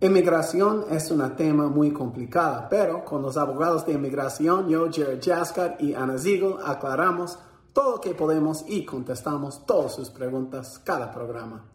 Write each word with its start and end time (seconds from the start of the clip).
Inmigración 0.00 0.86
es 0.92 1.10
un 1.10 1.34
tema 1.34 1.66
muy 1.66 1.92
complicado, 1.92 2.68
pero 2.70 3.04
con 3.04 3.20
los 3.20 3.36
abogados 3.36 3.84
de 3.84 3.94
inmigración, 3.94 4.68
yo, 4.68 4.88
Jared 4.92 5.20
Jaskar 5.20 5.76
y 5.80 5.92
Ana 5.92 6.16
Ziegel, 6.16 6.54
aclaramos 6.64 7.36
todo 7.72 7.96
lo 7.96 8.00
que 8.00 8.14
podemos 8.14 8.64
y 8.68 8.84
contestamos 8.84 9.66
todas 9.66 9.96
sus 9.96 10.08
preguntas 10.10 10.78
cada 10.84 11.12
programa. 11.12 11.68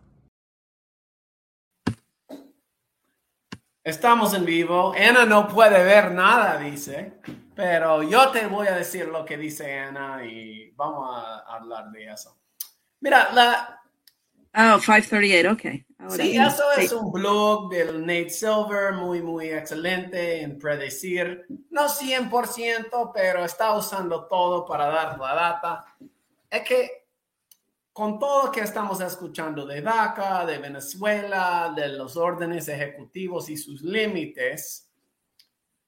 Estamos 3.83 4.33
en 4.33 4.45
vivo. 4.45 4.93
Ana 4.93 5.25
no 5.25 5.45
puede 5.45 5.83
ver 5.83 6.13
nada, 6.13 6.59
dice, 6.59 7.19
pero 7.53 8.03
yo 8.03 8.29
te 8.29 8.47
voy 8.47 8.67
a 8.67 8.75
decir 8.75 9.09
lo 9.09 9.25
que 9.25 9.35
dice 9.35 9.79
Ana 9.79 10.25
y 10.25 10.71
vamos 10.77 11.09
a 11.13 11.39
hablar 11.39 11.91
de 11.91 12.05
eso. 12.05 12.39
Mira, 13.01 13.33
la... 13.33 13.81
Oh, 14.55 14.79
538, 14.79 15.51
ok 15.51 15.92
sí, 16.09 16.37
eso 16.37 16.63
es 16.77 16.91
un 16.91 17.11
blog 17.11 17.69
del 17.69 18.01
Nate 18.01 18.29
Silver, 18.29 18.93
muy, 18.93 19.21
muy 19.21 19.49
excelente 19.49 20.41
en 20.41 20.57
predecir, 20.57 21.45
no 21.69 21.87
100%, 21.87 23.11
pero 23.13 23.45
está 23.45 23.75
usando 23.75 24.25
todo 24.27 24.65
para 24.65 24.87
dar 24.87 25.19
la 25.19 25.35
data. 25.35 25.85
Es 26.49 26.61
que 26.61 27.03
con 27.93 28.17
todo 28.17 28.47
lo 28.47 28.51
que 28.51 28.61
estamos 28.61 28.99
escuchando 29.01 29.65
de 29.65 29.81
DACA, 29.81 30.45
de 30.45 30.57
Venezuela, 30.57 31.71
de 31.75 31.89
los 31.89 32.17
órdenes 32.17 32.67
ejecutivos 32.67 33.49
y 33.49 33.57
sus 33.57 33.83
límites, 33.83 34.89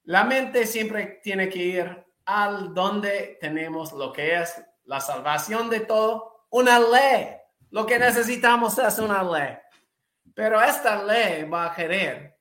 la 0.04 0.24
mente 0.24 0.68
siempre 0.68 1.20
tiene 1.24 1.50
que 1.50 1.60
ir 1.60 2.06
al 2.26 2.74
donde 2.74 3.38
tenemos 3.42 3.92
lo 3.92 4.14
que 4.14 4.36
es 4.40 4.64
la 4.86 5.00
salvación 5.00 5.70
de 5.70 5.80
todo, 5.82 6.46
una 6.52 6.80
ley. 6.80 7.28
Lo 7.72 7.86
que 7.86 7.98
necesitamos 7.98 8.78
es 8.78 9.00
una 9.00 9.24
ley. 9.24 9.58
Pero 10.36 10.62
esta 10.62 11.02
ley 11.02 11.46
va 11.46 11.66
a 11.66 11.74
querer 11.74 12.38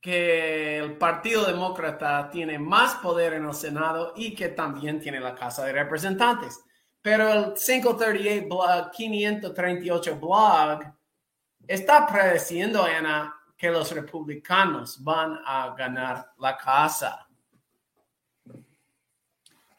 que 0.00 0.78
el 0.78 0.98
Partido 0.98 1.44
Demócrata 1.46 2.28
tiene 2.30 2.58
más 2.58 2.96
poder 2.96 3.34
en 3.34 3.46
el 3.46 3.54
Senado 3.54 4.12
y 4.16 4.34
que 4.34 4.48
también 4.48 5.00
tiene 5.00 5.20
la 5.20 5.34
Casa 5.34 5.64
de 5.64 5.72
Representantes. 5.72 6.60
Pero 7.00 7.32
el 7.32 7.54
538 7.54 8.46
blog, 8.48 8.90
538 8.90 10.16
blog 10.20 10.80
está 11.66 12.06
prediciendo, 12.06 12.82
Ana, 12.82 13.34
que 13.56 13.70
los 13.70 13.92
republicanos 13.92 15.02
van 15.02 15.40
a 15.44 15.74
ganar 15.76 16.32
la 16.38 16.56
casa. 16.56 17.28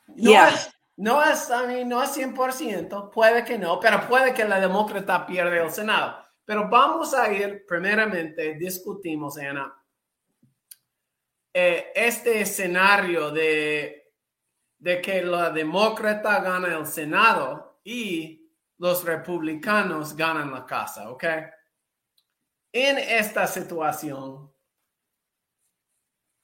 No, 0.07 0.47
es, 0.47 0.73
no 0.95 1.23
es, 1.23 1.49
no 1.85 2.01
es 2.01 2.17
100%, 2.17 3.11
puede 3.11 3.43
que 3.43 3.57
no, 3.57 3.79
pero 3.79 4.07
puede 4.07 4.33
que 4.33 4.45
la 4.45 4.59
demócrata 4.59 5.25
pierda 5.25 5.63
el 5.63 5.71
Senado. 5.71 6.26
Pero 6.47 6.69
vamos 6.69 7.13
a 7.13 7.29
ir, 7.33 7.65
primeramente, 7.67 8.53
discutimos, 8.53 9.37
Ana, 9.37 9.83
eh, 11.53 11.91
este 11.93 12.39
escenario 12.39 13.31
de, 13.31 14.13
de 14.77 15.01
que 15.01 15.21
la 15.23 15.49
demócrata 15.49 16.39
gana 16.39 16.73
el 16.73 16.85
Senado 16.85 17.81
y 17.83 18.49
los 18.77 19.03
republicanos 19.03 20.15
ganan 20.15 20.53
la 20.53 20.65
casa, 20.65 21.11
¿ok? 21.11 21.25
En 22.71 22.97
esta 22.97 23.45
situación, 23.45 24.49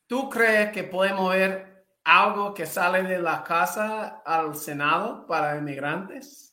¿tú 0.06 0.30
crees 0.30 0.74
que 0.74 0.84
podemos 0.84 1.34
ver 1.34 1.88
algo 2.04 2.54
que 2.54 2.66
sale 2.66 3.04
de 3.04 3.20
la 3.20 3.42
casa 3.42 4.22
al 4.26 4.54
Senado 4.58 5.26
para 5.26 5.56
inmigrantes? 5.56 6.53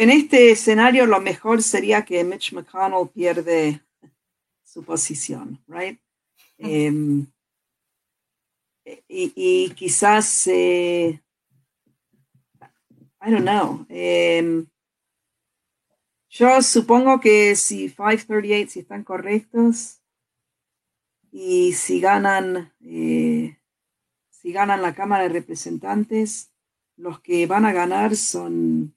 En 0.00 0.10
este 0.10 0.52
escenario, 0.52 1.06
lo 1.06 1.20
mejor 1.20 1.60
sería 1.60 2.04
que 2.04 2.22
Mitch 2.22 2.52
McConnell 2.52 3.08
pierde 3.12 3.82
su 4.62 4.84
posición, 4.84 5.60
right? 5.66 5.98
Em, 6.56 7.26
y, 9.08 9.70
quizás, 9.70 10.46
eh, 10.46 11.20
I 13.20 13.28
don't 13.28 13.42
know. 13.42 13.86
Em, 13.88 14.68
yo 16.28 16.62
supongo 16.62 17.18
que 17.18 17.56
si 17.56 17.88
538, 17.88 18.70
si 18.70 18.78
están 18.78 19.02
correctos, 19.02 20.00
y 21.32 21.72
si 21.72 21.98
ganan, 21.98 22.72
eh, 22.82 23.58
si 24.30 24.52
ganan 24.52 24.80
la 24.80 24.94
Cámara 24.94 25.24
de 25.24 25.30
Representantes, 25.30 26.52
los 26.94 27.18
que 27.20 27.48
van 27.48 27.64
a 27.64 27.72
ganar 27.72 28.14
son 28.14 28.94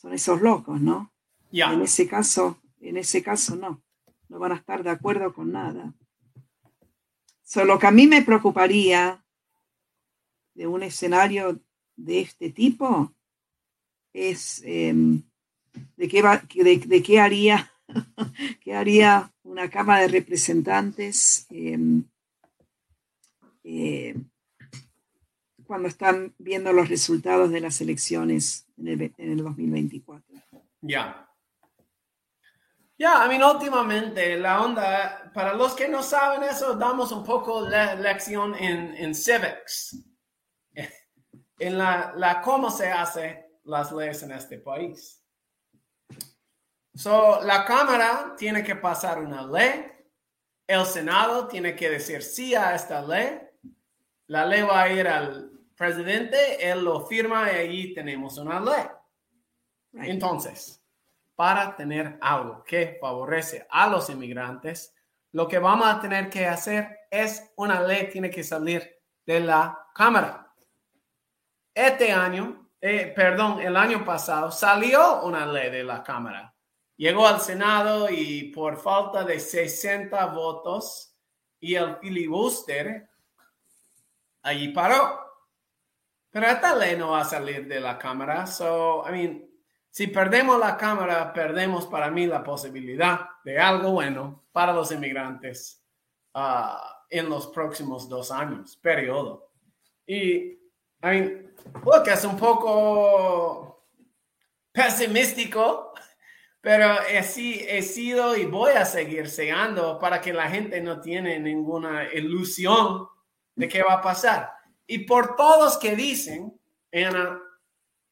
son 0.00 0.12
esos 0.12 0.40
locos, 0.40 0.80
¿no? 0.80 1.12
En 1.50 1.82
ese 1.82 2.06
caso, 2.06 2.60
en 2.80 2.96
ese 2.96 3.20
caso 3.20 3.56
no, 3.56 3.82
no 4.28 4.38
van 4.38 4.52
a 4.52 4.56
estar 4.56 4.84
de 4.84 4.90
acuerdo 4.90 5.32
con 5.34 5.50
nada. 5.50 5.92
Solo 7.42 7.74
lo 7.74 7.78
que 7.80 7.88
a 7.88 7.90
mí 7.90 8.06
me 8.06 8.22
preocuparía 8.22 9.24
de 10.54 10.66
un 10.68 10.84
escenario 10.84 11.60
de 11.96 12.20
este 12.20 12.50
tipo 12.50 13.12
es 14.12 14.62
em, 14.64 15.22
de, 15.96 16.08
qué 16.08 16.22
de, 16.86 17.02
qué 17.02 17.20
haría, 17.20 17.72
qué 18.60 18.74
haría 18.74 19.32
una 19.42 19.68
Cámara 19.68 20.02
de 20.02 20.08
Representantes 20.08 21.46
em, 21.50 22.04
eh, 23.64 24.14
cuando 25.68 25.86
están 25.86 26.34
viendo 26.38 26.72
los 26.72 26.88
resultados 26.88 27.50
de 27.50 27.60
las 27.60 27.80
elecciones 27.82 28.66
en 28.78 28.88
el, 28.88 29.14
en 29.18 29.32
el 29.32 29.44
2024. 29.44 30.24
Ya. 30.80 31.28
Ya, 32.96 33.22
a 33.22 33.28
mí 33.28 33.40
últimamente 33.40 34.36
la 34.38 34.62
onda, 34.62 35.30
para 35.34 35.52
los 35.52 35.74
que 35.74 35.86
no 35.86 36.02
saben 36.02 36.42
eso, 36.42 36.74
damos 36.74 37.12
un 37.12 37.22
poco 37.22 37.68
la 37.68 37.94
lección 37.94 38.54
en, 38.56 38.94
en 38.96 39.14
civics, 39.14 40.02
en 41.58 41.78
la, 41.78 42.14
la 42.16 42.40
cómo 42.40 42.70
se 42.70 42.90
hace 42.90 43.50
las 43.64 43.92
leyes 43.92 44.22
en 44.22 44.32
este 44.32 44.58
país. 44.58 45.22
So, 46.94 47.42
la 47.44 47.66
Cámara 47.66 48.34
tiene 48.38 48.64
que 48.64 48.74
pasar 48.74 49.20
una 49.20 49.46
ley, 49.46 49.86
el 50.66 50.86
Senado 50.86 51.46
tiene 51.46 51.76
que 51.76 51.90
decir 51.90 52.22
sí 52.22 52.54
a 52.54 52.74
esta 52.74 53.02
ley, 53.02 53.38
la 54.28 54.46
ley 54.46 54.62
va 54.62 54.82
a 54.82 54.92
ir 54.92 55.06
al 55.06 55.57
presidente, 55.78 56.68
él 56.68 56.84
lo 56.84 57.06
firma 57.06 57.50
y 57.52 57.54
ahí 57.54 57.94
tenemos 57.94 58.36
una 58.36 58.60
ley. 58.60 58.84
Entonces, 59.92 60.82
para 61.34 61.76
tener 61.76 62.18
algo 62.20 62.64
que 62.64 62.98
favorece 63.00 63.66
a 63.70 63.88
los 63.88 64.10
inmigrantes, 64.10 64.92
lo 65.32 65.46
que 65.46 65.58
vamos 65.58 65.86
a 65.86 66.00
tener 66.00 66.28
que 66.28 66.46
hacer 66.46 66.98
es 67.10 67.52
una 67.56 67.80
ley 67.80 68.10
tiene 68.10 68.28
que 68.28 68.42
salir 68.42 68.98
de 69.24 69.40
la 69.40 69.86
Cámara. 69.94 70.52
Este 71.72 72.10
año, 72.10 72.70
eh, 72.80 73.12
perdón, 73.14 73.60
el 73.60 73.76
año 73.76 74.04
pasado 74.04 74.50
salió 74.50 75.22
una 75.22 75.46
ley 75.46 75.70
de 75.70 75.84
la 75.84 76.02
Cámara. 76.02 76.54
Llegó 76.96 77.26
al 77.26 77.40
Senado 77.40 78.10
y 78.10 78.50
por 78.50 78.76
falta 78.76 79.22
de 79.22 79.38
60 79.38 80.26
votos 80.26 81.14
y 81.60 81.76
el 81.76 81.96
filibuster, 81.98 83.08
allí 84.42 84.68
paró. 84.68 85.27
Ley 86.40 86.96
no 86.96 87.10
va 87.10 87.20
a 87.20 87.24
salir 87.24 87.66
de 87.66 87.80
la 87.80 87.98
Cámara. 87.98 88.46
So, 88.46 89.04
I 89.06 89.12
mean, 89.12 89.48
si 89.90 90.06
perdemos 90.06 90.58
la 90.58 90.76
Cámara, 90.76 91.32
perdemos 91.32 91.86
para 91.86 92.10
mí 92.10 92.26
la 92.26 92.42
posibilidad 92.42 93.20
de 93.44 93.58
algo 93.58 93.92
bueno 93.92 94.44
para 94.52 94.72
los 94.72 94.92
inmigrantes 94.92 95.82
ah, 96.34 97.04
en 97.10 97.28
los 97.28 97.48
próximos 97.48 98.08
dos 98.08 98.30
años, 98.30 98.76
periodo. 98.76 99.50
Y, 100.06 100.34
I 100.36 100.58
mean, 101.02 101.54
que 102.04 102.12
es 102.12 102.24
un 102.24 102.36
poco 102.36 103.86
pesimístico, 104.72 105.92
pero 106.60 107.00
he, 107.08 107.18
he 107.18 107.82
sido 107.82 108.36
y 108.36 108.44
voy 108.44 108.72
a 108.72 108.84
seguir 108.84 109.28
seando 109.28 109.98
para 109.98 110.20
que 110.20 110.32
la 110.32 110.48
gente 110.48 110.80
no 110.80 111.00
tiene 111.00 111.38
ninguna 111.38 112.12
ilusión 112.12 113.08
de 113.54 113.68
qué 113.68 113.82
va 113.82 113.94
a 113.94 114.02
pasar. 114.02 114.57
Y 114.90 115.00
por 115.00 115.36
todos 115.36 115.76
que 115.76 115.94
dicen, 115.94 116.58
Ana, 116.92 117.42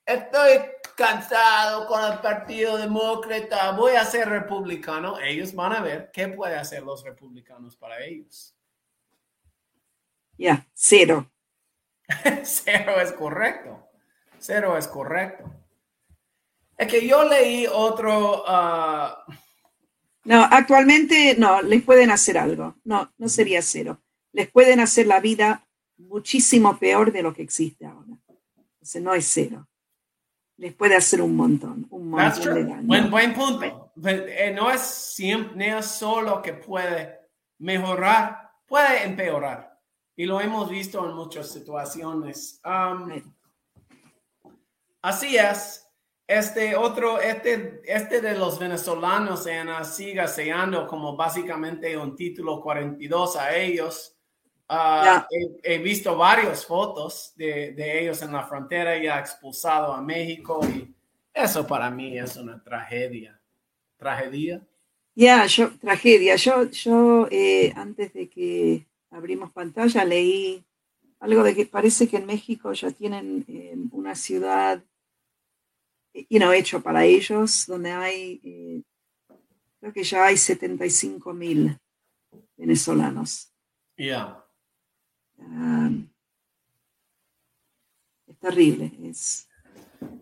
estoy 0.04 0.60
cansado 0.94 1.86
con 1.86 2.04
el 2.04 2.18
Partido 2.20 2.76
Demócrata, 2.76 3.72
voy 3.72 3.92
a 3.92 4.04
ser 4.04 4.28
republicano, 4.28 5.18
ellos 5.18 5.54
van 5.54 5.72
a 5.72 5.80
ver 5.80 6.10
qué 6.12 6.28
puede 6.28 6.54
hacer 6.54 6.82
los 6.82 7.02
republicanos 7.02 7.76
para 7.76 8.04
ellos. 8.04 8.54
Ya, 10.36 10.68
cero. 10.74 11.30
cero 12.44 13.00
es 13.00 13.12
correcto. 13.12 13.88
Cero 14.38 14.76
es 14.76 14.86
correcto. 14.86 15.50
Es 16.76 16.88
que 16.88 17.06
yo 17.06 17.24
leí 17.24 17.66
otro... 17.66 18.44
Ah, 18.46 19.24
no, 20.24 20.42
actualmente 20.42 21.36
no, 21.38 21.62
les 21.62 21.82
pueden 21.82 22.10
hacer 22.10 22.36
algo. 22.36 22.76
No, 22.84 23.14
no 23.16 23.30
sería 23.30 23.62
cero. 23.62 24.02
Les 24.32 24.50
pueden 24.50 24.80
hacer 24.80 25.06
la 25.06 25.20
vida 25.20 25.65
muchísimo 25.98 26.78
peor 26.78 27.12
de 27.12 27.22
lo 27.22 27.32
que 27.32 27.42
existe 27.42 27.86
ahora. 27.86 28.18
Entonces 28.72 29.02
no 29.02 29.14
es 29.14 29.26
cero. 29.26 29.66
les 30.58 30.72
puede 30.74 30.96
hacer 30.96 31.20
un 31.20 31.36
montón, 31.36 31.86
un 31.90 32.10
montón 32.10 32.54
de 32.54 32.64
daño. 32.64 32.86
Buen, 32.86 33.10
buen 33.10 33.34
punto. 33.34 33.92
Eh, 34.04 34.52
no 34.54 34.70
es 34.70 34.80
siempre, 34.80 35.70
no 35.70 35.78
es 35.78 35.86
solo 35.86 36.40
que 36.40 36.52
puede 36.54 37.20
mejorar, 37.58 38.52
puede 38.66 39.04
empeorar. 39.04 39.78
Y 40.14 40.24
lo 40.24 40.40
hemos 40.40 40.70
visto 40.70 41.06
en 41.08 41.14
muchas 41.14 41.50
situaciones. 41.50 42.60
Um, 42.64 43.22
así 45.02 45.36
es. 45.36 45.82
Este 46.26 46.74
otro, 46.74 47.20
este, 47.20 47.82
este 47.84 48.20
de 48.20 48.36
los 48.36 48.58
venezolanos, 48.58 49.46
Ana, 49.46 49.84
siga 49.84 50.26
sellando 50.26 50.86
como 50.86 51.14
básicamente 51.16 51.96
un 51.96 52.16
título 52.16 52.60
42 52.60 53.36
a 53.36 53.54
ellos. 53.54 54.15
Ah, 54.68 55.26
he, 55.62 55.78
visto 55.78 56.16
varias 56.16 56.66
fotos 56.66 57.32
de, 57.36 57.72
de, 57.72 58.00
ellos 58.00 58.20
en 58.22 58.32
la 58.32 58.42
frontera 58.44 59.00
ya 59.00 59.20
expulsado 59.20 59.92
a 59.92 60.02
México 60.02 60.60
y 60.66 60.92
eso 61.32 61.64
para 61.66 61.88
mí 61.90 62.18
es 62.18 62.36
una 62.36 62.62
tragedia. 62.62 63.40
¿Tragedia? 63.96 64.60
Ya, 65.14 65.46
yo, 65.46 65.70
tragedia. 65.78 66.36
Yo, 66.36 66.68
yo 66.70 67.28
eh, 67.30 67.72
antes 67.76 68.12
de 68.12 68.28
que 68.28 68.86
abrimos 69.10 69.52
pantalla 69.52 70.04
leí 70.04 70.64
algo 71.20 71.42
de 71.44 71.54
que 71.54 71.66
parece 71.66 72.08
que 72.08 72.16
en 72.16 72.26
México 72.26 72.72
ya 72.72 72.90
tienen 72.90 73.44
eh, 73.48 73.74
una 73.92 74.14
ciudad 74.14 74.82
you 76.28 76.38
know, 76.38 76.52
hecho 76.52 76.82
para 76.82 77.04
ellos, 77.04 77.66
donde 77.66 77.92
hay, 77.92 78.40
eh, 78.42 78.82
creo 79.80 79.92
que 79.92 80.02
ya 80.02 80.26
hay 80.26 80.36
75 80.36 81.32
mil 81.34 81.78
venezolanos. 82.56 83.52
Ya. 83.96 84.26
Um, 84.28 84.45
es 88.26 88.38
terrible. 88.38 88.92
Es, 89.02 89.48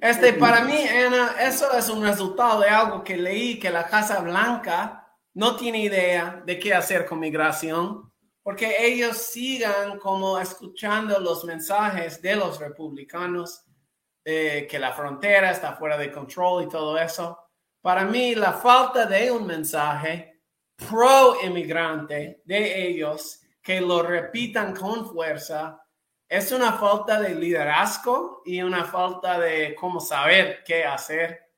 este, 0.01 0.35
para 0.35 0.65
mí, 0.65 0.77
Ana, 0.87 1.37
eso 1.41 1.73
es 1.77 1.89
un 1.89 2.03
resultado 2.03 2.61
de 2.61 2.69
algo 2.69 3.03
que 3.03 3.17
leí, 3.17 3.59
que 3.59 3.71
la 3.71 3.87
Casa 3.87 4.21
Blanca 4.21 5.09
no 5.35 5.57
tiene 5.57 5.81
idea 5.81 6.43
de 6.45 6.59
qué 6.59 6.75
hacer 6.75 7.07
con 7.07 7.19
migración, 7.19 8.13
porque 8.43 8.77
ellos 8.87 9.17
sigan 9.17 9.99
como 9.99 10.39
escuchando 10.39 11.19
los 11.19 11.45
mensajes 11.45 12.21
de 12.21 12.37
los 12.37 12.61
republicanos 12.61 13.65
eh, 14.25 14.67
que 14.71 14.79
la 14.79 14.93
frontera 14.93 15.51
está 15.51 15.75
fuera 15.75 15.97
de 15.97 16.13
control 16.13 16.65
y 16.65 16.69
todo 16.69 16.99
eso. 16.99 17.39
Para 17.81 18.05
mí, 18.05 18.35
la 18.35 18.53
falta 18.53 19.07
de 19.07 19.31
un 19.31 19.47
mensaje 19.47 20.43
pro 20.77 21.37
inmigrante 21.43 22.43
de 22.45 22.89
ellos 22.89 23.41
que 23.65 23.81
lo 23.81 24.03
repitan 24.03 24.77
con 24.77 25.09
fuerza 25.09 25.83
es 26.29 26.53
una 26.53 26.75
falta 26.75 27.19
de 27.19 27.35
liderazgo 27.35 28.43
y 28.45 28.61
una 28.61 28.85
falta 28.85 29.39
de 29.39 29.75
cómo 29.75 30.01
saber 30.01 30.63
qué 30.65 30.85
hacer. 30.85 31.51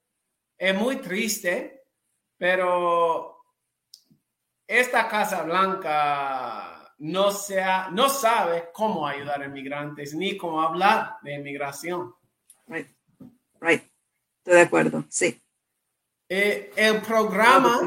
Es 0.56 0.74
muy 0.74 0.96
triste, 0.96 1.82
pero 2.38 3.42
esta 4.66 5.08
Casa 5.08 5.42
Blanca 5.42 6.94
no, 6.98 7.32
sea, 7.32 7.88
no 7.90 8.08
sabe 8.08 8.70
cómo 8.72 9.06
ayudar 9.06 9.42
a 9.42 9.46
inmigrantes 9.46 10.14
ni 10.14 10.36
cómo 10.36 10.62
hablar 10.62 11.16
de 11.22 11.34
inmigración. 11.34 12.14
Right. 12.68 12.88
Right. 13.60 13.82
Estoy 14.38 14.54
de 14.54 14.60
acuerdo, 14.60 15.04
sí. 15.08 15.42
Eh, 16.28 16.72
el 16.76 17.02
programa, 17.02 17.80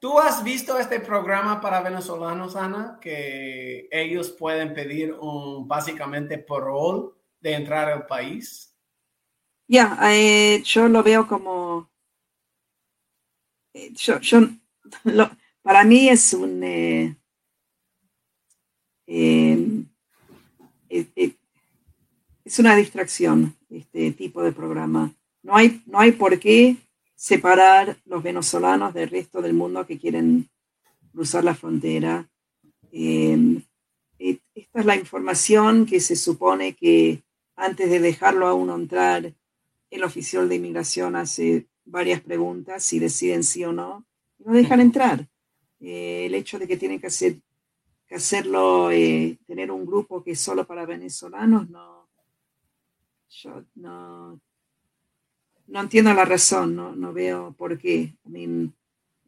¿tú 0.00 0.18
has 0.18 0.42
visto 0.42 0.76
este 0.78 0.98
programa 0.98 1.60
para 1.60 1.82
venezolanos, 1.82 2.56
Ana? 2.56 2.98
Que 3.00 3.88
ellos 3.92 4.30
pueden 4.30 4.74
pedir 4.74 5.12
un 5.12 5.68
básicamente 5.68 6.38
parol 6.38 7.14
de 7.40 7.52
entrar 7.52 7.88
al 7.88 8.06
país. 8.06 8.74
Ya, 9.68 9.96
eh, 10.12 10.62
yo 10.64 10.88
lo 10.88 11.02
veo 11.02 11.28
como... 11.28 11.88
Eh, 13.72 13.92
yo, 13.94 14.18
yo 14.18 14.40
para 15.62 15.84
mí 15.84 16.08
es 16.08 16.34
un... 16.34 16.62
Eh, 16.64 17.16
es 22.44 22.58
una 22.58 22.74
distracción 22.74 23.56
este 23.68 24.12
tipo 24.12 24.42
de 24.42 24.52
programa. 24.52 25.14
No 25.42 25.56
hay, 25.56 25.82
no 25.86 26.00
hay 26.00 26.12
por 26.12 26.38
qué 26.38 26.76
separar 27.20 27.98
los 28.06 28.22
venezolanos 28.22 28.94
del 28.94 29.10
resto 29.10 29.42
del 29.42 29.52
mundo 29.52 29.86
que 29.86 29.98
quieren 29.98 30.48
cruzar 31.12 31.44
la 31.44 31.54
frontera. 31.54 32.30
Em, 32.90 33.62
esta 34.18 34.80
es 34.80 34.86
la 34.86 34.96
información 34.96 35.84
que 35.84 36.00
se 36.00 36.16
supone 36.16 36.74
que 36.74 37.22
antes 37.56 37.90
de 37.90 38.00
dejarlo 38.00 38.46
a 38.46 38.54
uno 38.54 38.74
entrar, 38.74 39.34
el 39.90 40.02
oficial 40.02 40.48
de 40.48 40.54
inmigración 40.54 41.14
hace 41.14 41.68
varias 41.84 42.22
preguntas 42.22 42.84
si 42.84 42.98
deciden 42.98 43.44
sí 43.44 43.66
o 43.66 43.72
no, 43.74 44.06
y 44.38 44.44
no 44.44 44.54
dejan 44.54 44.80
entrar. 44.80 45.28
Eh, 45.78 46.24
el 46.24 46.34
hecho 46.34 46.58
de 46.58 46.66
que 46.66 46.78
tienen 46.78 47.00
que, 47.00 47.08
hacer, 47.08 47.36
que 48.08 48.14
hacerlo, 48.14 48.90
eh, 48.90 49.38
tener 49.46 49.70
un 49.70 49.84
grupo 49.84 50.24
que 50.24 50.30
es 50.30 50.40
solo 50.40 50.66
para 50.66 50.86
venezolanos, 50.86 51.68
no, 51.68 52.08
yo 53.28 53.62
no, 53.74 54.40
no 55.70 55.80
entiendo 55.80 56.12
la 56.12 56.24
razón, 56.24 56.74
no, 56.74 56.94
no 56.94 57.12
veo 57.12 57.54
por 57.56 57.78
qué. 57.78 58.14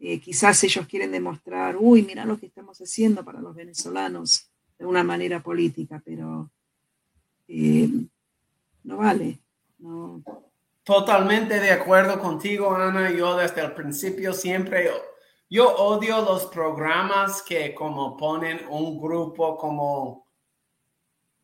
Eh, 0.00 0.20
quizás 0.20 0.62
ellos 0.64 0.86
quieren 0.88 1.12
demostrar, 1.12 1.76
uy, 1.78 2.02
mira 2.02 2.24
lo 2.24 2.38
que 2.38 2.46
estamos 2.46 2.78
haciendo 2.78 3.24
para 3.24 3.40
los 3.40 3.54
venezolanos 3.54 4.50
de 4.76 4.84
una 4.84 5.04
manera 5.04 5.40
política, 5.40 6.02
pero 6.04 6.50
eh, 7.46 7.88
no 8.82 8.96
vale. 8.96 9.38
Totalmente 10.82 11.60
de 11.60 11.70
acuerdo 11.70 12.18
contigo, 12.18 12.74
Ana. 12.74 13.12
Yo 13.12 13.36
desde 13.36 13.60
el 13.60 13.72
principio 13.72 14.32
siempre, 14.32 14.90
yo 15.48 15.72
odio 15.76 16.22
los 16.22 16.46
programas 16.46 17.42
que 17.42 17.72
como 17.72 18.16
ponen 18.16 18.62
un 18.68 19.00
grupo 19.00 19.56
como 19.56 20.26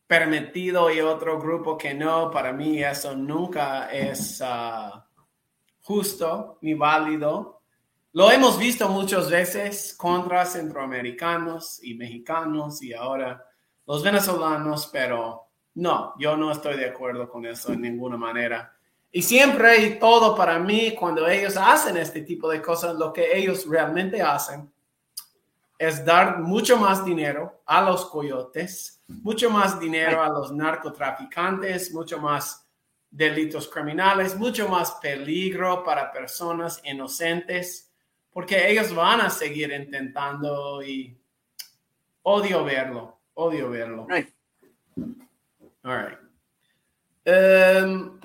permitido 0.09 0.91
y 0.91 1.01
otro 1.01 1.39
grupo 1.39 1.77
que 1.77 1.93
no, 1.93 2.31
para 2.31 2.51
mí 2.53 2.83
eso 2.83 3.15
nunca 3.15 3.91
es 3.93 4.43
ah, 4.43 5.07
justo 5.83 6.59
ni 6.63 6.73
válido. 6.73 7.61
Lo 8.15 8.33
hemos 8.33 8.59
visto 8.59 8.89
muchas 8.89 9.31
veces 9.31 9.95
contra 9.95 10.47
centroamericanos 10.47 11.85
y 11.85 11.95
mexicanos 11.95 12.83
y 12.83 12.95
ahora 12.95 13.45
los 13.87 14.03
venezolanos, 14.03 14.89
pero 14.91 15.51
no, 15.75 16.15
yo 16.19 16.39
no 16.39 16.53
estoy 16.53 16.79
de 16.79 16.89
acuerdo 16.89 17.29
con 17.29 17.45
eso 17.45 17.73
en 17.75 17.83
ninguna 17.83 18.17
manera. 18.17 18.73
Y 19.13 19.21
siempre 19.21 19.77
y 19.85 19.99
todo 19.99 20.35
para 20.35 20.59
mí, 20.59 20.95
cuando 20.99 21.29
ellos 21.29 21.59
hacen 21.59 21.99
este 21.99 22.23
tipo 22.23 22.49
de 22.49 22.63
cosas, 22.63 22.97
lo 22.97 23.13
que 23.13 23.37
ellos 23.37 23.67
realmente 23.69 24.23
hacen 24.23 24.73
es 25.79 26.05
dar 26.05 26.41
mucho 26.41 26.77
más 26.77 27.05
dinero 27.05 27.63
a 27.65 27.81
los 27.83 28.07
coyotes, 28.07 29.03
mucho 29.07 29.49
más 29.49 29.79
dinero 29.79 30.21
a 30.21 30.29
los 30.29 30.53
narcotraficantes, 30.53 31.95
mucho 31.95 32.19
más 32.19 32.67
delitos 33.11 33.69
criminales, 33.69 34.37
mucho 34.37 34.69
más 34.69 34.93
peligro 35.01 35.85
para 35.85 36.13
personas 36.13 36.81
inocentes, 36.85 37.91
porque 38.31 38.69
ellos 38.71 38.93
van 38.95 39.21
a 39.21 39.31
seguir 39.31 39.73
intentando 39.73 40.83
y 40.83 41.17
odio 42.23 42.65
verlo, 42.65 43.21
odio 43.35 43.71
verlo. 43.71 44.07
All 45.85 45.97
right. 45.97 46.19
Um, 47.25 48.19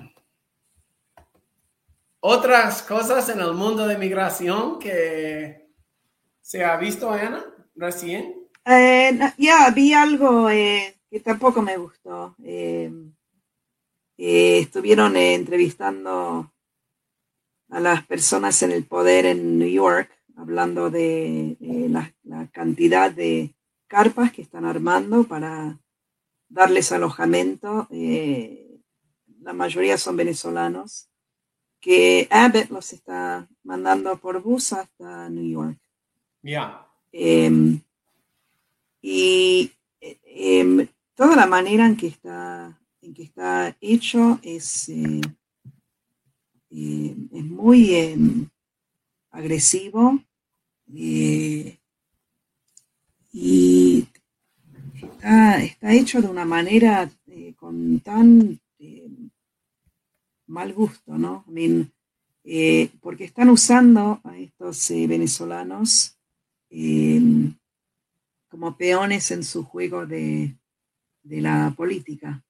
otras 2.20 2.82
cosas 2.82 3.28
en 3.28 3.40
el 3.40 3.52
mundo 3.52 3.86
de 3.86 3.96
migración 3.96 4.78
que 4.78 5.63
¿Se 6.44 6.62
ha 6.62 6.76
visto, 6.76 7.10
Ana, 7.10 7.42
recién? 7.74 8.34
Eh, 8.66 9.18
ya, 9.38 9.70
vi 9.70 9.94
algo 9.94 10.50
eh, 10.50 10.94
que 11.10 11.20
tampoco 11.20 11.62
me 11.62 11.78
gustó. 11.78 12.36
Eh, 12.44 12.92
estuvieron 14.18 15.16
entrevistando 15.16 16.52
a 17.70 17.80
las 17.80 18.06
personas 18.06 18.62
en 18.62 18.72
el 18.72 18.84
poder 18.84 19.24
en 19.24 19.58
New 19.58 19.70
York, 19.70 20.10
hablando 20.36 20.90
de 20.90 21.56
la, 21.88 22.14
la, 22.24 22.46
cantidad 22.48 23.10
de 23.10 23.54
carpas 23.86 24.30
que 24.30 24.42
están 24.42 24.66
armando 24.66 25.24
para 25.24 25.80
darles 26.50 26.92
alojamiento. 26.92 27.88
la 29.40 29.52
mayoría 29.54 29.96
son 29.96 30.18
venezolanos, 30.18 31.08
que 31.80 32.28
Abbott 32.30 32.68
los 32.68 32.92
está 32.92 33.48
mandando 33.62 34.18
por 34.18 34.42
bus 34.42 34.74
hasta 34.74 35.30
New 35.30 35.48
York. 35.48 35.78
Em, 37.12 37.80
y 39.00 39.70
em, 40.00 40.86
toda 41.14 41.36
la 41.36 41.46
manera 41.46 41.86
en 41.86 41.96
que 41.96 42.08
está, 42.08 42.78
en 43.00 43.14
que 43.14 43.22
está 43.22 43.76
hecho 43.80 44.40
es, 44.42 44.88
eh, 44.90 45.20
em, 46.70 47.28
es 47.32 47.44
muy 47.44 48.28
agresivo 49.30 50.18
eh, 50.94 51.78
y 53.32 54.06
está, 54.94 55.62
está, 55.62 55.92
hecho 55.92 56.20
de 56.20 56.28
una 56.28 56.44
manera 56.44 57.10
eh, 57.26 57.54
con 57.56 58.00
tan 58.00 58.60
mal 60.46 60.72
gusto, 60.72 61.16
¿no? 61.16 61.44
Eh, 62.44 62.90
porque 63.00 63.24
están 63.24 63.48
usando 63.48 64.20
a 64.22 64.36
estos 64.36 64.90
eh, 64.90 65.06
venezolanos 65.06 66.13
em, 66.74 67.54
como 68.48 68.76
peones 68.76 69.30
en 69.30 69.44
su 69.44 69.64
juego 69.64 70.06
de, 70.06 70.56
la 71.22 71.72
política. 71.76 72.44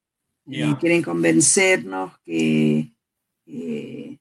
Y 0.47 0.75
quieren 0.75 1.03
convencernos 1.03 2.19
que, 2.21 2.93
que 3.47 4.19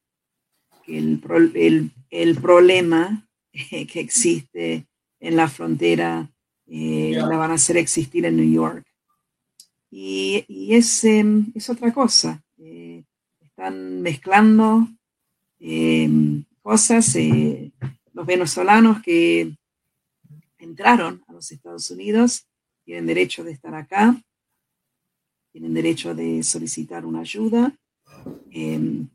el, 0.88 1.92
el, 2.10 2.36
problema 2.36 3.28
que 3.52 4.00
existe 4.00 4.88
en 5.20 5.36
la 5.36 5.50
frontera 5.50 6.30
eh, 6.68 7.12
la 7.16 7.38
van 7.38 7.52
a 7.52 7.56
hacer 7.56 7.78
existir 7.78 8.26
en 8.26 8.38
New 8.38 8.52
York. 8.52 8.86
Y, 9.90 10.44
y 10.48 10.76
es, 10.76 11.04
em, 11.04 11.52
es, 11.54 11.70
otra 11.70 11.94
cosa. 11.94 12.44
Eh, 12.58 13.04
están 13.42 14.02
mezclando 14.02 14.88
em, 15.60 16.44
cosas. 16.62 17.16
Eh, 17.16 17.72
los 18.14 18.26
venezolanos 18.26 19.02
que 19.02 19.56
entraron 20.64 21.24
a 21.28 21.34
los 21.34 21.52
Estados 21.52 21.90
Unidos 21.92 22.48
tienen 22.84 23.06
derecho 23.06 23.44
de 23.44 23.52
estar 23.52 23.74
acá, 23.76 24.22
tienen 25.52 25.74
derecho 25.74 26.14
de 26.14 26.44
solicitar 26.44 27.06
una 27.06 27.22
ayuda 27.22 27.74
em, 28.52 29.08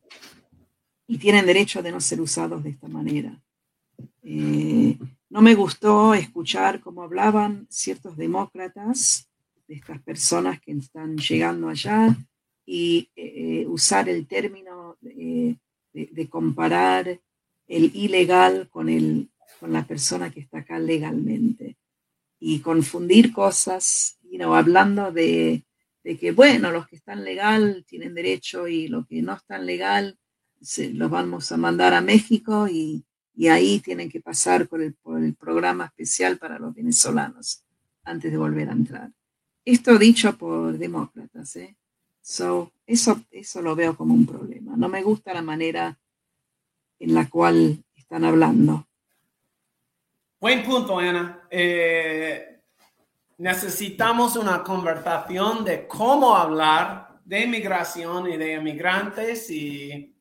y 1.06 1.18
tienen 1.18 1.46
derecho 1.46 1.82
de 1.82 1.92
no 1.92 2.00
ser 2.00 2.20
usados 2.20 2.62
de 2.62 2.70
esta 2.70 2.88
manera. 2.88 3.38
No 5.30 5.42
me 5.42 5.54
gustó 5.54 6.14
escuchar 6.14 6.80
cómo 6.80 7.02
hablaban 7.02 7.66
ciertos 7.70 8.16
demócratas 8.16 9.28
de 9.66 9.74
estas 9.74 10.00
personas 10.02 10.60
que 10.60 10.72
están 10.72 11.16
llegando 11.16 11.68
allá 11.68 12.16
y 12.64 13.10
eh, 13.16 13.66
usar 13.66 14.08
el 14.08 14.26
término 14.26 14.96
de, 15.00 15.58
comparar 16.30 17.20
el 17.66 17.90
ilegal 17.94 18.68
con, 18.70 18.88
el, 18.88 19.30
con 19.60 19.72
la 19.72 19.86
persona 19.86 20.30
que 20.30 20.40
está 20.40 20.58
acá 20.58 20.78
legalmente 20.78 21.76
y 22.40 22.60
confundir 22.60 23.32
cosas, 23.32 24.18
hablando 24.40 25.10
de, 25.10 25.64
que, 26.02 26.32
bueno, 26.32 26.70
los 26.70 26.86
que 26.88 26.96
están 26.96 27.24
legal 27.24 27.84
tienen 27.88 28.14
derecho 28.14 28.68
y 28.68 28.88
los 28.88 29.06
que 29.06 29.20
no 29.22 29.34
están 29.34 29.66
legal 29.66 30.18
se, 30.60 30.92
los 30.92 31.10
vamos 31.10 31.50
a 31.52 31.56
mandar 31.56 31.94
a 31.94 32.00
México 32.00 32.68
y, 32.68 33.04
y 33.38 33.46
ahí 33.46 33.78
tienen 33.78 34.10
que 34.10 34.20
pasar 34.20 34.66
por 34.66 34.82
el, 34.82 34.96
programa 35.36 35.86
especial 35.86 36.38
para 36.38 36.58
los 36.58 36.74
venezolanos 36.74 37.62
antes 38.02 38.32
de 38.32 38.36
volver 38.36 38.68
a 38.68 38.72
entrar. 38.72 39.12
Esto 39.64 39.96
dicho 39.96 40.36
por 40.36 40.76
demócratas, 40.76 41.54
¿eh? 41.54 41.76
So, 42.20 42.72
eso, 42.84 43.22
eso 43.30 43.62
lo 43.62 43.76
veo 43.76 43.96
como 43.96 44.12
un 44.12 44.26
problema. 44.26 44.76
No 44.76 44.88
me 44.88 45.04
gusta 45.04 45.32
la 45.32 45.42
manera 45.42 45.96
en 46.98 47.14
la 47.14 47.30
cual 47.30 47.84
están 47.94 48.24
hablando. 48.24 48.87
Buen 50.40 50.62
punto, 50.62 51.00
Ana. 51.00 51.48
Eh, 51.50 52.60
necesitamos 53.38 54.36
una 54.36 54.62
conversación 54.62 55.64
de 55.64 55.88
cómo 55.88 56.36
hablar 56.36 57.18
de 57.24 57.40
inmigración 57.40 58.30
y 58.30 58.36
de 58.36 58.52
inmigrantes 58.52 59.50
y 59.50 60.16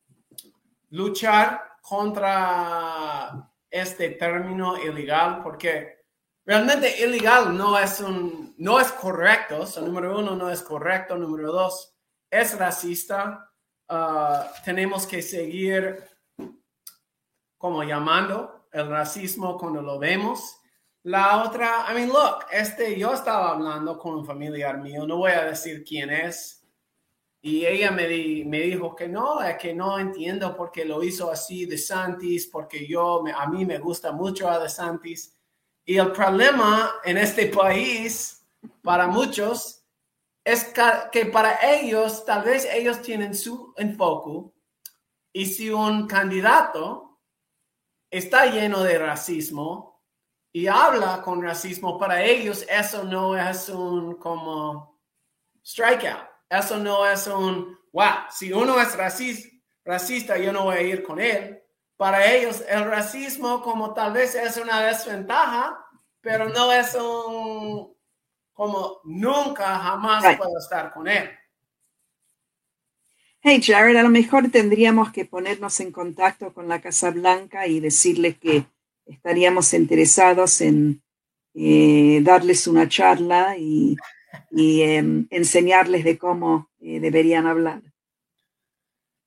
luchar 0.90 1.62
contra 1.80 3.48
este 3.70 4.10
término 4.10 4.76
ilegal 4.76 5.40
porque 5.40 6.04
realmente 6.44 7.00
ilegal 7.00 7.56
no 7.56 7.78
es 7.78 8.00
un 8.00 8.56
no 8.58 8.80
es 8.80 8.90
correcto. 8.90 9.64
número 9.82 10.18
uno 10.18 10.34
no 10.34 10.50
es 10.50 10.62
correcto. 10.62 11.16
Número 11.16 11.52
dos 11.52 11.94
es 12.28 12.58
racista. 12.58 13.52
Ah, 13.88 14.50
tenemos 14.64 15.06
que 15.06 15.22
seguir 15.22 16.02
como 17.56 17.84
llamando 17.84 18.57
el 18.72 18.88
racismo 18.88 19.56
cuando 19.56 19.82
lo 19.82 19.98
vemos. 19.98 20.60
La 21.04 21.44
otra, 21.44 21.86
I 21.90 21.94
mean, 21.94 22.08
look, 22.08 22.46
este, 22.50 22.98
yo 22.98 23.14
estaba 23.14 23.50
hablando 23.50 23.98
con 23.98 24.14
un 24.14 24.26
familiar 24.26 24.78
mío, 24.78 25.06
no 25.06 25.16
voy 25.18 25.32
a 25.32 25.44
decir 25.44 25.84
quién 25.84 26.10
es, 26.10 26.58
y 27.40 27.64
ella 27.64 27.92
me, 27.92 28.08
me 28.44 28.60
dijo 28.60 28.96
que 28.96 29.08
no, 29.08 29.40
es 29.42 29.56
que 29.58 29.72
no 29.72 29.98
entiendo 29.98 30.56
por 30.56 30.72
qué 30.72 30.84
lo 30.84 31.02
hizo 31.02 31.30
así 31.30 31.66
de 31.66 31.78
Santis, 31.78 32.48
porque 32.48 32.86
yo, 32.86 33.24
a 33.34 33.46
mí 33.46 33.64
me 33.64 33.78
gusta 33.78 34.10
mucho 34.12 34.48
a 34.48 34.58
de 34.58 34.68
Santis. 34.68 35.36
Y 35.84 35.96
el 35.98 36.12
problema 36.12 36.96
en 37.04 37.16
este 37.16 37.46
país, 37.46 38.44
para 38.82 39.06
muchos, 39.06 39.84
es 40.44 40.72
que 41.12 41.26
para 41.26 41.58
ellos, 41.74 42.24
tal 42.24 42.42
vez 42.42 42.66
ellos 42.70 43.00
tienen 43.02 43.34
su 43.34 43.72
enfoque. 43.76 44.50
Y 45.32 45.46
si 45.46 45.70
un 45.70 46.08
candidato 46.08 47.07
está 48.10 48.46
lleno 48.46 48.82
de 48.82 48.98
racismo 48.98 50.02
y 50.52 50.66
habla 50.66 51.22
con 51.22 51.42
racismo, 51.42 51.98
para 51.98 52.22
ellos 52.22 52.64
eso 52.68 53.04
no 53.04 53.36
es 53.36 53.68
un 53.68 54.14
como 54.16 54.98
strikeout 55.64 56.28
eso 56.50 56.78
no 56.78 57.06
es 57.06 57.26
un, 57.26 57.78
wow, 57.92 58.26
si 58.30 58.52
uno 58.52 58.80
es 58.80 58.96
racista, 58.96 59.48
racista, 59.84 60.38
yo 60.38 60.52
no 60.52 60.64
voy 60.64 60.76
a 60.76 60.82
ir 60.82 61.02
con 61.02 61.20
él. 61.20 61.62
Para 61.96 62.26
ellos, 62.32 62.62
el 62.68 62.84
racismo 62.84 63.60
como 63.60 63.92
tal 63.92 64.12
vez 64.12 64.34
es 64.34 64.56
una 64.56 64.80
desventaja, 64.82 65.84
pero 66.20 66.48
no 66.48 66.72
es 66.72 66.94
un, 66.94 67.94
como 68.52 69.00
nunca, 69.04 69.78
jamás 69.78 70.36
puedo 70.36 70.58
estar 70.58 70.92
con 70.92 71.08
él. 71.08 71.30
Hey 73.40 73.60
Jared, 73.62 73.96
a 73.96 74.02
lo 74.02 74.08
mejor 74.08 74.50
tendríamos 74.50 75.12
que 75.12 75.24
ponernos 75.24 75.78
en 75.78 75.92
contacto 75.92 76.52
con 76.52 76.66
la 76.66 76.80
Casa 76.80 77.10
Blanca 77.10 77.68
y 77.68 77.78
decirles 77.78 78.36
que 78.36 78.66
estaríamos 79.06 79.72
interesados 79.74 80.60
en 80.60 81.02
eh, 81.54 82.20
darles 82.22 82.66
una 82.66 82.88
charla 82.88 83.56
y 83.56 83.96
em, 84.50 85.26
enseñarles 85.30 86.04
de 86.04 86.18
cómo 86.18 86.68
eh, 86.80 86.98
deberían 86.98 87.46
hablar. 87.46 87.82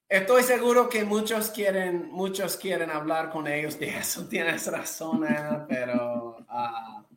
Estoy 0.09 0.43
seguro 0.43 0.89
que 0.89 1.05
muchos 1.05 1.51
quieren, 1.51 2.09
muchos 2.11 2.57
quieren 2.57 2.91
hablar 2.91 3.29
con 3.29 3.47
ellos 3.47 3.79
de 3.79 3.89
eso. 3.97 4.27
Tienes 4.27 4.67
razón, 4.67 5.25
pero, 5.69 6.37
uh, 6.49 7.10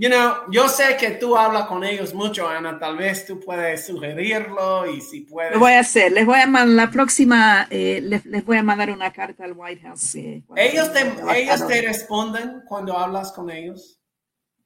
you 0.00 0.08
know, 0.08 0.50
yo 0.50 0.66
sé 0.68 0.96
que 0.98 1.10
tú 1.10 1.36
hablas 1.36 1.66
con 1.66 1.84
ellos 1.84 2.14
mucho, 2.14 2.48
Ana. 2.48 2.78
Tal 2.78 2.96
vez 2.96 3.26
tú 3.26 3.38
puedes 3.38 3.86
sugerirlo 3.86 4.90
y 4.90 5.02
si 5.02 5.20
puedes. 5.20 5.52
Lo 5.52 5.58
voy 5.58 5.72
a 5.72 5.80
hacer. 5.80 6.10
Les 6.12 6.24
voy 6.24 6.40
a 6.40 6.46
mandar 6.46 6.86
la 6.86 6.90
próxima. 6.90 7.66
Eh, 7.70 8.00
les, 8.02 8.24
les, 8.24 8.42
voy 8.42 8.56
a 8.56 8.62
mandar 8.62 8.90
una 8.90 9.12
carta 9.12 9.44
al 9.44 9.52
White 9.52 9.82
House. 9.82 10.14
Eh, 10.14 10.42
ellos 10.56 10.90
te, 10.94 11.00
ellos 11.36 11.66
te 11.68 11.82
responden 11.82 12.62
cuando 12.66 12.96
hablas 12.96 13.30
con 13.32 13.50
ellos. 13.50 14.00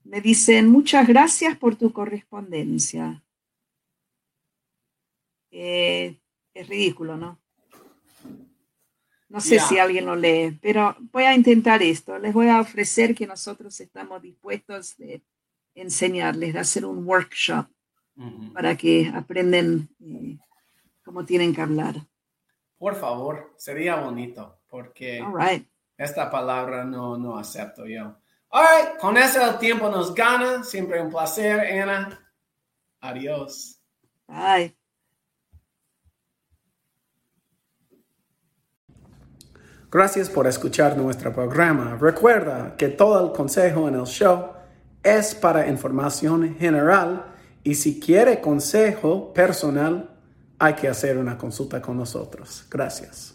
Me 0.04 0.20
dicen, 0.20 0.68
muchas 0.68 1.08
gracias 1.08 1.56
por 1.56 1.74
tu 1.74 1.92
correspondencia. 1.92 3.24
Eh, 5.50 6.20
es 6.54 6.68
ridículo, 6.68 7.16
¿no? 7.16 7.43
No 9.34 9.40
sé 9.40 9.58
si 9.58 9.80
alguien 9.80 10.06
lo 10.06 10.14
lee, 10.14 10.56
pero 10.62 10.96
voy 11.10 11.24
a 11.24 11.34
intentar 11.34 11.82
esto. 11.82 12.16
Les 12.20 12.32
voy 12.32 12.46
a 12.48 12.60
ofrecer 12.60 13.16
que 13.16 13.26
nosotros 13.26 13.80
estamos 13.80 14.22
dispuestos 14.22 14.96
de 14.96 15.24
enseñarles, 15.74 16.54
de 16.54 16.60
hacer 16.60 16.84
un 16.84 17.04
workshop 17.04 17.66
para 18.52 18.76
que 18.76 19.10
aprenden 19.12 19.88
eh, 20.00 20.38
cómo 21.04 21.24
tienen 21.24 21.52
que 21.52 21.62
hablar. 21.62 21.96
Por 22.78 22.94
favor, 22.94 23.52
sería 23.56 23.96
bonito, 23.96 24.60
porque 24.68 25.20
esta 25.98 26.30
palabra 26.30 26.84
no, 26.84 27.18
no 27.18 27.36
acepto 27.36 27.86
yo. 27.86 28.14
All 28.50 28.96
con 29.00 29.16
eso 29.16 29.44
el 29.44 29.58
tiempo 29.58 29.88
nos 29.88 30.14
gana. 30.14 30.62
Siempre 30.62 31.02
un 31.02 31.10
placer, 31.10 31.58
Ana. 31.82 32.32
Adiós. 33.00 33.80
Bye. 34.28 34.76
Gracias 39.94 40.28
por 40.28 40.48
escuchar 40.48 40.96
nuestro 40.96 41.32
programa. 41.32 41.96
Recuerda 42.00 42.74
que 42.76 42.88
todo 42.88 43.24
el 43.24 43.30
consejo 43.30 43.86
en 43.86 43.94
el 43.94 44.06
show 44.06 44.46
es 45.04 45.36
para 45.36 45.68
información 45.68 46.56
general 46.58 47.26
y 47.62 47.76
si 47.76 48.00
quiere 48.00 48.40
consejo 48.40 49.32
personal, 49.32 50.10
hay 50.58 50.74
que 50.74 50.88
hacer 50.88 51.16
una 51.16 51.38
consulta 51.38 51.80
con 51.80 51.96
nosotros. 51.96 52.66
Gracias. 52.68 53.33